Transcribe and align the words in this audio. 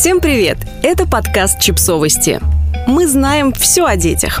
Всем 0.00 0.22
привет! 0.22 0.56
Это 0.82 1.06
подкаст 1.06 1.60
«Чипсовости». 1.60 2.40
Мы 2.86 3.06
знаем 3.06 3.52
все 3.52 3.84
о 3.84 3.96
детях. 3.96 4.40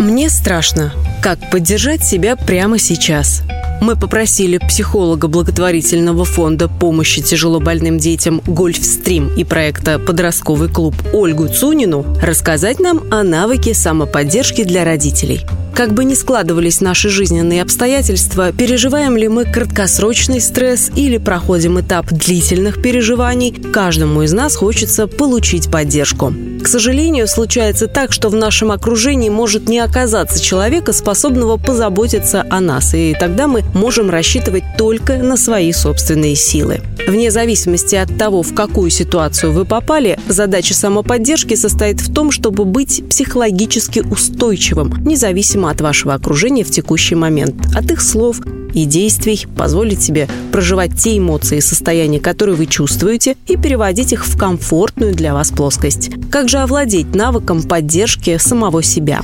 Мне 0.00 0.28
страшно, 0.28 0.92
как 1.22 1.38
поддержать 1.52 2.04
себя 2.04 2.34
прямо 2.34 2.80
сейчас. 2.80 3.42
Мы 3.80 3.94
попросили 3.94 4.58
психолога 4.58 5.28
благотворительного 5.28 6.24
фонда 6.24 6.66
помощи 6.66 7.22
тяжелобольным 7.22 7.98
детям 7.98 8.42
«Гольфстрим» 8.44 9.32
и 9.36 9.44
проекта 9.44 10.00
«Подростковый 10.00 10.68
клуб» 10.68 10.96
Ольгу 11.12 11.46
Цунину 11.46 12.04
рассказать 12.20 12.80
нам 12.80 13.02
о 13.12 13.22
навыке 13.22 13.74
самоподдержки 13.74 14.64
для 14.64 14.82
родителей– 14.82 15.46
как 15.74 15.92
бы 15.94 16.04
ни 16.04 16.14
складывались 16.14 16.80
наши 16.80 17.08
жизненные 17.08 17.62
обстоятельства, 17.62 18.52
переживаем 18.52 19.16
ли 19.16 19.28
мы 19.28 19.44
краткосрочный 19.44 20.40
стресс 20.40 20.90
или 20.94 21.18
проходим 21.18 21.80
этап 21.80 22.06
длительных 22.10 22.82
переживаний, 22.82 23.52
каждому 23.72 24.22
из 24.22 24.32
нас 24.32 24.54
хочется 24.54 25.06
получить 25.06 25.70
поддержку. 25.70 26.34
К 26.62 26.68
сожалению, 26.68 27.26
случается 27.26 27.88
так, 27.88 28.12
что 28.12 28.28
в 28.28 28.36
нашем 28.36 28.70
окружении 28.70 29.28
может 29.28 29.68
не 29.68 29.80
оказаться 29.80 30.40
человека, 30.40 30.92
способного 30.92 31.56
позаботиться 31.56 32.46
о 32.50 32.60
нас, 32.60 32.94
и 32.94 33.16
тогда 33.18 33.48
мы 33.48 33.64
можем 33.74 34.10
рассчитывать 34.10 34.62
только 34.78 35.18
на 35.18 35.36
свои 35.36 35.72
собственные 35.72 36.36
силы. 36.36 36.80
Вне 37.08 37.30
зависимости 37.30 37.96
от 37.96 38.16
того, 38.16 38.42
в 38.42 38.54
какую 38.54 38.90
ситуацию 38.90 39.52
вы 39.52 39.64
попали, 39.64 40.18
задача 40.28 40.74
самоподдержки 40.74 41.54
состоит 41.54 42.00
в 42.00 42.12
том, 42.14 42.30
чтобы 42.30 42.64
быть 42.64 43.02
психологически 43.08 44.00
устойчивым, 44.00 44.94
независимо 45.04 45.61
от 45.68 45.80
вашего 45.80 46.14
окружения 46.14 46.64
в 46.64 46.70
текущий 46.70 47.14
момент, 47.14 47.54
от 47.74 47.90
их 47.90 48.00
слов, 48.00 48.40
и 48.74 48.84
действий, 48.84 49.46
позволить 49.56 50.02
себе 50.02 50.28
проживать 50.50 50.96
те 50.96 51.18
эмоции 51.18 51.58
и 51.58 51.60
состояния, 51.60 52.20
которые 52.20 52.56
вы 52.56 52.66
чувствуете, 52.66 53.36
и 53.46 53.56
переводить 53.56 54.12
их 54.12 54.26
в 54.26 54.38
комфортную 54.38 55.14
для 55.14 55.34
вас 55.34 55.50
плоскость. 55.50 56.10
Как 56.30 56.48
же 56.48 56.58
овладеть 56.58 57.14
навыком 57.14 57.62
поддержки 57.62 58.38
самого 58.38 58.82
себя? 58.82 59.20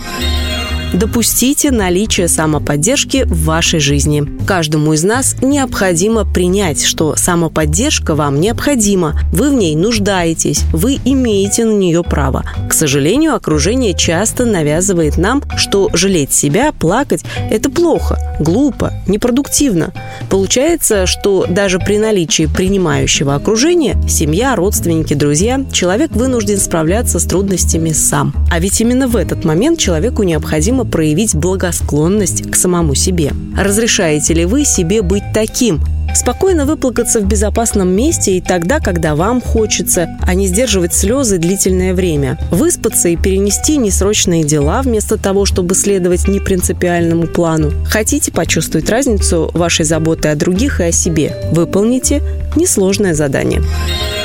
Допустите 0.95 1.71
наличие 1.71 2.29
самоподдержки 2.29 3.25
в 3.25 3.45
вашей 3.45 3.79
жизни. 3.79 4.25
Каждому 4.47 4.95
из 4.95 5.05
нас 5.05 5.37
необходимо 5.43 6.25
принять, 6.25 6.83
что 6.83 7.15
самоподдержка 7.15 8.15
вам 8.15 8.41
необходима, 8.41 9.21
вы 9.31 9.51
в 9.51 9.55
ней 9.55 9.77
нуждаетесь, 9.77 10.63
вы 10.73 10.99
имеете 11.05 11.67
на 11.67 11.73
нее 11.73 12.03
право. 12.03 12.45
К 12.69 12.73
сожалению, 12.73 13.35
окружение 13.35 13.93
часто 13.93 14.47
навязывает 14.47 15.19
нам, 15.19 15.43
что 15.57 15.91
жалеть 15.93 16.33
себя, 16.33 16.73
плакать– 16.73 17.23
это 17.51 17.71
плохо, 17.71 18.19
глупо, 18.41 18.95
непродуктивно. 19.07 19.93
Получается, 20.31 21.07
что 21.07 21.45
даже 21.47 21.79
при 21.81 21.99
наличии 21.99 22.47
принимающего 22.47 23.35
окружения– 23.35 24.01
семья, 24.09 24.57
родственники, 24.57 25.13
друзья– 25.13 25.65
человек 25.73 26.13
вынужден 26.13 26.59
справляться 26.59 27.19
с 27.19 27.25
трудностями 27.25 27.93
сам. 27.93 28.35
А 28.51 28.59
ведь 28.59 28.81
именно 28.81 29.07
в 29.07 29.17
этот 29.17 29.45
момент 29.45 29.79
человеку 29.79 30.23
необходимо 30.23 30.78
необходимо 30.79 30.85
проявить 30.85 31.35
благосклонность 31.35 32.51
к 32.51 32.57
самому 32.57 32.95
себе. 32.95 33.33
Разрешаете 33.57 34.35
ли 34.35 34.45
вы 34.45 34.65
себе 34.65 35.03
быть 35.03 35.25
таким, 35.35 35.81
Спокойно 36.15 36.65
выплакаться 36.65 37.21
в 37.21 37.27
безопасном 37.27 37.91
месте 37.91 38.39
и 38.39 38.41
тогда, 38.41 38.81
когда 38.81 39.15
вам 39.15 39.43
хочется, 39.43 40.09
а 40.27 40.35
не 40.35 40.47
сдерживать 40.49 40.95
слезы 40.95 41.37
длительное 41.37 41.93
время. 41.93 42.39
Выспаться 42.51 43.11
и 43.11 43.17
перенести 43.17 43.77
несрочные 43.77 44.43
дела 44.43 44.81
вместо 44.81 45.19
того, 45.19 45.45
чтобы 45.45 45.75
следовать 45.75 46.27
непринципиальному 46.27 47.27
плану. 47.27 47.73
Хотите 47.85 48.33
почувствовать 48.33 48.89
разницу 48.89 49.51
вашей 49.53 49.85
заботы 49.85 50.29
о 50.29 50.35
других 50.35 50.81
и 50.81 50.85
о 50.85 50.93
себе? 50.93 51.37
Выполните 51.53 52.23
несложное 52.57 53.13
задание. 53.13 53.63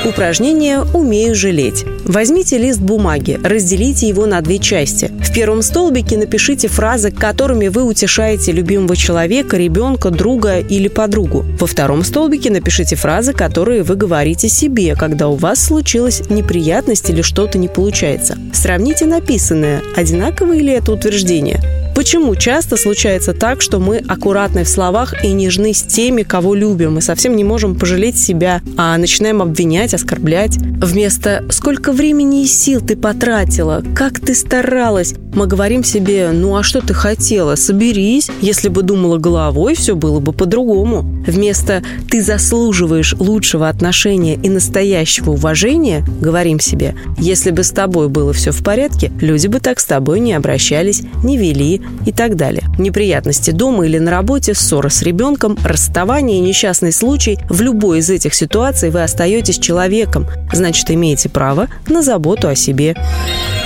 Упражнение 0.06 0.82
«Умею 0.92 1.34
жалеть». 1.34 1.86
Возьмите 2.04 2.58
лист 2.58 2.78
бумаги, 2.78 3.40
разделите 3.42 4.06
его 4.06 4.26
на 4.26 4.42
две 4.42 4.58
части. 4.58 5.10
В 5.20 5.32
первом 5.32 5.62
столбике 5.62 6.18
напишите 6.18 6.68
фразы, 6.68 7.10
которыми 7.10 7.68
вы 7.68 7.84
утешаете 7.84 8.52
любимого 8.52 8.96
человека, 8.96 9.56
ребенка, 9.56 10.10
друга 10.10 10.58
или 10.58 10.88
подругу. 10.88 11.46
Во 11.58 11.66
втором 11.66 12.04
столбике 12.04 12.50
напишите 12.50 12.96
фразы, 12.96 13.32
которые 13.32 13.82
вы 13.82 13.96
говорите 13.96 14.50
себе, 14.50 14.94
когда 14.94 15.28
у 15.28 15.36
вас 15.36 15.64
случилась 15.64 16.22
неприятность 16.28 17.08
или 17.08 17.22
что-то 17.22 17.56
не 17.56 17.68
получается. 17.68 18.36
Сравните 18.52 19.06
написанное, 19.06 19.80
одинаково 19.96 20.52
ли 20.52 20.72
это 20.72 20.92
утверждение. 20.92 21.83
Почему 21.94 22.34
часто 22.34 22.76
случается 22.76 23.32
так, 23.32 23.62
что 23.62 23.78
мы 23.78 23.98
аккуратны 23.98 24.64
в 24.64 24.68
словах 24.68 25.24
и 25.24 25.32
нежны 25.32 25.72
с 25.72 25.82
теми, 25.82 26.22
кого 26.22 26.54
любим, 26.54 26.98
и 26.98 27.00
совсем 27.00 27.36
не 27.36 27.44
можем 27.44 27.76
пожалеть 27.76 28.18
себя, 28.18 28.60
а 28.76 28.98
начинаем 28.98 29.40
обвинять, 29.40 29.94
оскорблять? 29.94 30.56
Вместо 30.58 31.44
«сколько 31.50 31.92
времени 31.92 32.42
и 32.42 32.46
сил 32.46 32.80
ты 32.80 32.96
потратила? 32.96 33.82
Как 33.94 34.18
ты 34.18 34.34
старалась?» 34.34 35.14
мы 35.34 35.46
говорим 35.46 35.84
себе 35.84 36.30
«ну 36.32 36.56
а 36.56 36.62
что 36.62 36.80
ты 36.80 36.94
хотела? 36.94 37.56
Соберись. 37.56 38.30
Если 38.40 38.68
бы 38.68 38.82
думала 38.82 39.18
головой, 39.18 39.74
все 39.74 39.96
было 39.96 40.20
бы 40.20 40.32
по-другому». 40.32 41.02
Вместо 41.26 41.82
«ты 42.10 42.22
заслуживаешь 42.22 43.14
лучшего 43.18 43.68
отношения 43.68 44.34
и 44.34 44.48
настоящего 44.48 45.32
уважения» 45.32 46.04
говорим 46.20 46.60
себе 46.60 46.94
«если 47.18 47.50
бы 47.50 47.62
с 47.62 47.70
тобой 47.70 48.08
было 48.08 48.32
все 48.32 48.52
в 48.52 48.62
порядке, 48.62 49.10
люди 49.20 49.46
бы 49.46 49.60
так 49.60 49.80
с 49.80 49.84
тобой 49.84 50.20
не 50.20 50.32
обращались, 50.32 51.02
не 51.22 51.36
вели, 51.36 51.82
и 52.06 52.12
так 52.12 52.36
далее. 52.36 52.64
Неприятности 52.78 53.50
дома 53.50 53.86
или 53.86 53.98
на 53.98 54.10
работе, 54.10 54.54
ссора 54.54 54.88
с 54.88 55.02
ребенком, 55.02 55.56
расставание 55.64 56.38
и 56.38 56.42
несчастный 56.42 56.92
случай– 56.92 57.38
в 57.48 57.60
любой 57.60 57.98
из 57.98 58.10
этих 58.10 58.34
ситуаций 58.34 58.90
вы 58.90 59.02
остаетесь 59.02 59.58
человеком, 59.58 60.26
значит, 60.52 60.90
имеете 60.90 61.28
право 61.28 61.68
на 61.88 62.02
заботу 62.02 62.48
о 62.48 62.54
себе. 62.54 62.96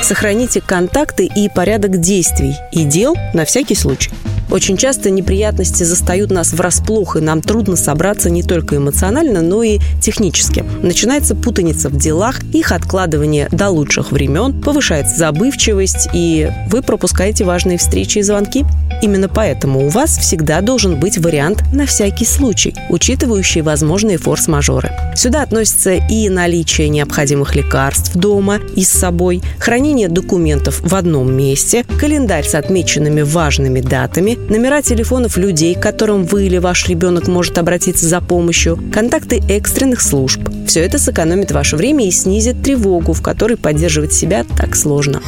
Сохраните 0.02 0.60
контакты 0.60 1.26
и 1.26 1.48
порядок 1.48 1.98
действий 2.00 2.54
и 2.72 2.84
дел 2.84 3.16
на 3.34 3.44
всякий 3.44 3.74
случай. 3.74 4.10
Очень 4.50 4.78
часто 4.78 5.10
неприятности 5.10 5.82
застают 5.82 6.31
нас 6.31 6.53
врасплох, 6.53 7.16
и 7.16 7.20
нам 7.20 7.42
трудно 7.42 7.76
собраться 7.76 8.31
не 8.31 8.42
только 8.42 8.76
эмоционально, 8.76 9.42
но 9.42 9.62
и 9.62 9.78
технически. 10.00 10.64
Начинается 10.82 11.34
путаница 11.34 11.91
в 11.91 11.97
делах, 11.97 12.42
их 12.53 12.72
откладывание 12.72 13.48
до 13.53 13.69
лучших 13.69 14.10
времен, 14.10 14.60
повышается 14.60 15.16
забывчивость, 15.16 16.09
и 16.14 16.50
вы 16.70 16.82
пропускаете 16.82 17.44
важные 17.44 17.76
встречи 17.76 18.19
и 18.19 18.22
звонки. 18.22 18.64
Именно 19.03 19.28
поэтому 19.28 19.86
у 19.86 19.88
вас 19.91 20.16
всегда 20.19 20.60
должен 20.60 20.98
быть 20.98 21.19
вариант 21.19 21.62
на 21.72 21.86
всякий 21.86 22.25
случай, 22.25 22.75
учитывающий 22.88 23.60
возможные 23.60 24.19
форс-мажоры. 24.19 24.91
Сюда 25.15 25.42
относятся 25.42 25.94
и 25.94 26.28
наличие 26.28 26.88
необходимых 26.88 27.54
лекарств 27.54 28.16
дома 28.16 28.59
и 28.76 28.82
с 28.82 28.88
собой, 28.88 29.42
хранение 29.59 30.09
документов 30.09 30.80
в 30.82 30.94
одном 30.94 31.32
месте, 31.32 31.84
календарь 32.00 32.47
с 32.47 32.54
отмеченными 32.54 33.22
важными 33.22 33.80
датами, 33.80 34.38
номера 34.49 34.82
телефонов 34.82 35.37
людей, 35.37 35.75
к 35.75 35.81
которым 35.81 36.25
вы 36.25 36.47
или 36.47 36.59
ваш 36.59 36.88
ребенок 36.88 37.28
может 37.28 37.59
обратиться 37.59 38.06
за 38.06 38.21
помощью, 38.21 38.78
контакты 38.93 39.43
экстренных 39.49 40.00
служб. 40.00 40.41
Все 40.66 40.81
это 40.81 40.99
сэкономит 40.99 41.53
ваше 41.53 41.76
время 41.76 42.06
и 42.06 42.10
снизит 42.10 42.62
тревогу, 42.62 43.12
в 43.12 43.22
которой 43.22 43.56
поддерживать 43.56 44.12
себя 44.12 44.44
так 44.56 44.77
сложно. 44.77 45.22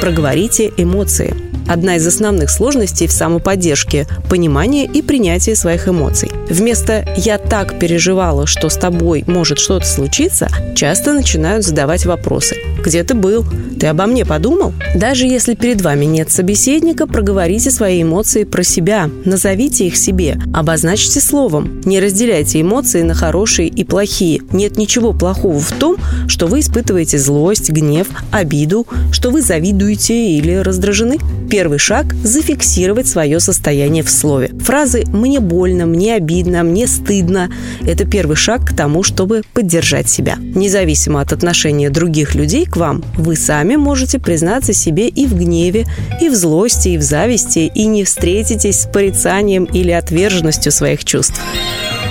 Проговорите 0.00 0.72
эмоции. 0.76 1.34
Одна 1.68 1.96
из 1.96 2.06
основных 2.06 2.50
сложностей 2.50 3.08
в 3.08 3.12
самоподдержке– 3.12 4.06
понимание 4.30 4.86
и 4.86 5.02
принятие 5.02 5.56
своих 5.56 5.88
эмоций. 5.88 6.30
Вместо 6.48 7.04
«я 7.16 7.38
так 7.38 7.78
переживала, 7.78 8.46
что 8.46 8.68
с 8.68 8.76
тобой 8.76 9.24
может 9.26 9.58
что-то 9.58 9.86
случиться», 9.86 10.48
часто 10.76 11.12
начинают 11.12 11.64
задавать 11.64 12.06
вопросы. 12.06 12.56
«Где 12.86 13.02
ты 13.02 13.14
был? 13.14 13.44
Ты 13.80 13.88
обо 13.88 14.06
мне 14.06 14.24
подумал?» 14.24 14.72
Даже 14.94 15.26
если 15.26 15.54
перед 15.54 15.82
вами 15.82 16.04
нет 16.04 16.30
собеседника, 16.30 17.06
проговорите 17.06 17.70
свои 17.70 18.02
эмоции 18.02 18.44
про 18.44 18.62
себя, 18.62 19.10
назовите 19.24 19.86
их 19.86 19.96
себе, 19.96 20.38
обозначьте 20.54 21.20
словом. 21.20 21.82
Не 21.84 22.00
разделяйте 22.00 22.60
эмоции 22.60 23.02
на 23.02 23.12
хорошие 23.12 23.68
и 23.68 23.84
плохие. 23.84 24.40
Нет 24.52 24.78
ничего 24.78 25.12
плохого 25.12 25.60
в 25.60 25.72
том, 25.72 25.96
что 26.28 26.46
вы 26.46 26.60
испытываете 26.60 27.18
злость, 27.18 27.70
гнев, 27.70 28.06
обиду, 28.30 28.86
что 29.10 29.30
вы 29.30 29.42
завидуете 29.42 30.30
или 30.30 30.54
раздражены. 30.54 31.18
Первый 31.50 31.78
шаг– 31.78 32.14
зафиксировать 32.24 33.08
свое 33.08 33.40
состояние 33.40 34.02
в 34.02 34.10
слове. 34.10 34.52
Фразы 34.60 35.04
«мне 35.08 35.40
больно», 35.40 35.86
«мне 35.86 36.14
обидно», 36.14 36.62
«мне 36.62 36.86
стыдно»– 36.86 37.50
это 37.86 38.06
первый 38.06 38.36
шаг 38.36 38.64
к 38.64 38.74
тому, 38.74 39.02
чтобы 39.02 39.42
поддержать 39.52 40.08
себя. 40.08 40.36
Независимо 40.38 41.20
от 41.20 41.32
отношения 41.32 41.90
других 41.90 42.34
людей 42.34 42.66
вам, 42.76 43.02
вы 43.16 43.36
сами 43.36 43.76
можете 43.76 44.18
признаться 44.18 44.72
себе 44.72 45.08
и 45.08 45.26
в 45.26 45.34
гневе, 45.34 45.86
и 46.20 46.28
в 46.28 46.34
злости, 46.34 46.90
и 46.90 46.98
в 46.98 47.02
зависти, 47.02 47.70
и 47.74 47.86
не 47.86 48.04
встретитесь 48.04 48.82
с 48.82 48.86
порицанием 48.86 49.64
или 49.64 49.90
отверженностью 49.90 50.72
своих 50.72 51.04
чувств. 51.04 51.40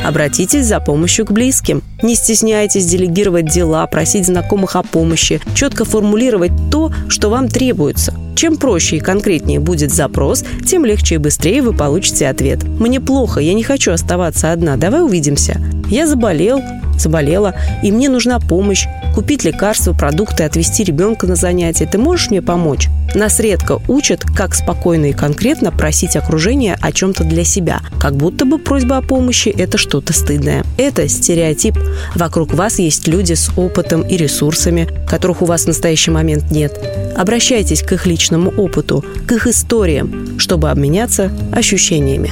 Обратитесь 0.05 0.67
за 0.67 0.79
помощью 0.79 1.25
к 1.25 1.31
близким. 1.31 1.81
Не 2.03 2.13
стесняйтесь 2.13 2.85
делегировать 2.85 3.51
дела, 3.51 3.87
просить 3.87 4.27
знакомых 4.27 4.75
о 4.75 4.83
помощи, 4.83 5.41
четко 5.55 5.83
формулировать 5.83 6.51
то, 6.69 6.91
что 7.07 7.29
вам 7.29 7.47
требуется. 7.47 8.13
Чем 8.35 8.57
проще 8.57 8.97
и 8.97 8.99
конкретнее 8.99 9.59
будет 9.59 9.91
запрос, 9.91 10.43
тем 10.67 10.85
легче 10.85 11.15
и 11.15 11.17
быстрее 11.17 11.63
вы 11.63 11.73
получите 11.73 12.27
ответ. 12.27 12.63
«Мне 12.63 12.99
плохо, 12.99 13.39
я 13.39 13.53
не 13.53 13.63
хочу 13.63 13.91
оставаться 13.91 14.51
одна, 14.51 14.75
давай 14.75 15.03
увидимся». 15.03 15.59
«Я 15.89 16.05
заболел», 16.05 16.61
заболела, 16.99 17.55
и 17.83 17.91
мне 17.91 18.09
нужна 18.09 18.39
помощь, 18.39 18.85
купить 19.13 19.43
лекарства, 19.43 19.93
продукты, 19.93 20.43
отвезти 20.43 20.83
ребенка 20.83 21.27
на 21.27 21.35
занятия. 21.35 21.85
Ты 21.85 21.97
можешь 21.97 22.29
мне 22.29 22.41
помочь? 22.41 22.89
Нас 23.13 23.39
редко 23.39 23.81
учат, 23.87 24.23
как 24.35 24.53
спокойно 24.55 25.05
и 25.05 25.13
конкретно 25.13 25.71
просить 25.71 26.17
окружение 26.17 26.77
о 26.81 26.91
чем-то 26.91 27.23
для 27.23 27.45
себя, 27.45 27.79
как 27.99 28.15
будто 28.17 28.45
бы 28.45 28.57
просьба 28.57 28.97
о 28.97 29.01
помощи– 29.01 29.49
это 29.57 29.77
что-то 29.77 30.11
стыдное. 30.11 30.65
Это 30.77 31.07
стереотип. 31.07 31.77
Вокруг 32.15 32.53
вас 32.53 32.79
есть 32.79 33.07
люди 33.07 33.33
с 33.33 33.49
опытом 33.55 34.01
и 34.01 34.17
ресурсами, 34.17 34.89
которых 35.07 35.41
у 35.41 35.45
вас 35.45 35.63
в 35.63 35.67
настоящий 35.67 36.11
момент 36.11 36.51
нет. 36.51 36.77
Обращайтесь 37.15 37.81
к 37.81 37.93
их 37.93 38.05
личному 38.05 38.49
опыту, 38.49 39.05
к 39.25 39.31
их 39.31 39.47
историям, 39.47 40.37
чтобы 40.37 40.69
обменяться 40.69 41.31
ощущениями. 41.53 42.31